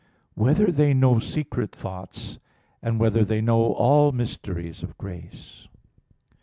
[0.35, 2.39] (4) Whether they know secret thoughts?
[2.83, 5.67] (5) Whether they know all mysteries of grace?